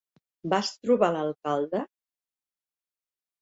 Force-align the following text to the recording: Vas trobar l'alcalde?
Vas 0.53 0.71
trobar 0.85 1.09
l'alcalde? 1.17 1.83